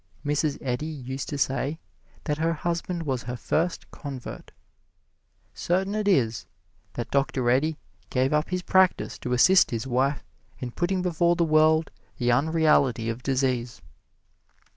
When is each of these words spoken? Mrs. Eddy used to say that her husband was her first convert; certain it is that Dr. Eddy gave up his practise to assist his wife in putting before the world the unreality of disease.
Mrs. 0.25 0.57
Eddy 0.63 0.87
used 0.87 1.29
to 1.29 1.37
say 1.37 1.79
that 2.23 2.39
her 2.39 2.53
husband 2.53 3.03
was 3.03 3.21
her 3.21 3.35
first 3.35 3.91
convert; 3.91 4.49
certain 5.53 5.93
it 5.93 6.07
is 6.07 6.47
that 6.93 7.11
Dr. 7.11 7.47
Eddy 7.51 7.77
gave 8.09 8.33
up 8.33 8.49
his 8.49 8.63
practise 8.63 9.19
to 9.19 9.33
assist 9.33 9.69
his 9.69 9.85
wife 9.85 10.23
in 10.57 10.71
putting 10.71 11.03
before 11.03 11.35
the 11.35 11.45
world 11.45 11.91
the 12.17 12.31
unreality 12.31 13.09
of 13.11 13.21
disease. 13.21 13.79